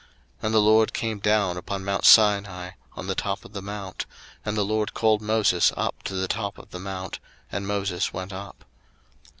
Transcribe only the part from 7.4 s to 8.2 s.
and Moses